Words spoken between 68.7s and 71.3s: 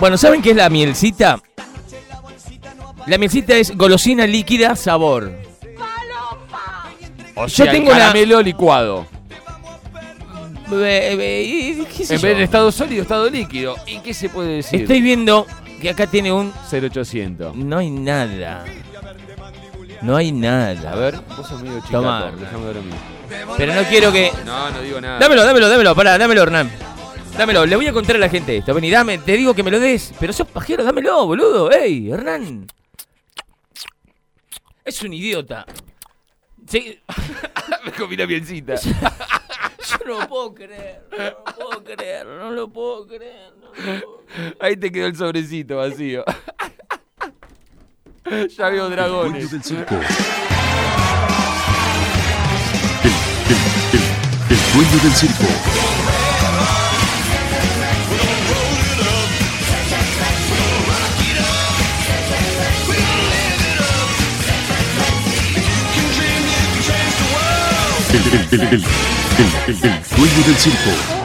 el- el- el dueño del circo.